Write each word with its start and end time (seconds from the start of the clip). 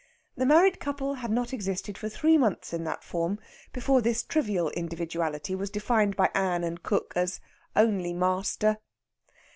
The 0.35 0.47
married 0.47 0.79
couple 0.79 1.13
had 1.13 1.29
not 1.29 1.53
existed 1.53 1.95
for 1.95 2.09
three 2.09 2.35
months 2.35 2.73
in 2.73 2.85
that 2.85 3.03
form 3.03 3.37
before 3.71 4.01
this 4.01 4.23
trivial 4.23 4.69
individuality 4.69 5.53
was 5.53 5.69
defined 5.69 6.15
by 6.15 6.31
Ann 6.33 6.63
and 6.63 6.81
Cook 6.81 7.13
as 7.15 7.39
"only 7.75 8.11
master." 8.11 8.79